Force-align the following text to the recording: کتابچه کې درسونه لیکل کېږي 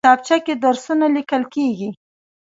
کتابچه 0.03 0.37
کې 0.45 0.53
درسونه 0.65 1.05
لیکل 1.15 1.43
کېږي 1.53 1.89